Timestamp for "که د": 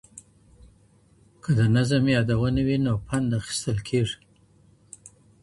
1.43-1.61